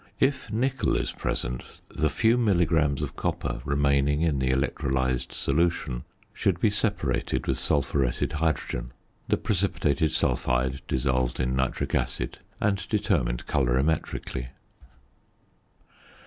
[0.19, 6.59] If nickel is present, the few milligrams of copper remaining in the electrolysed solution should
[6.59, 8.93] be separated with sulphuretted hydrogen,
[9.27, 14.47] the precipitated sulphide dissolved in nitric acid, and determined colorimetrically.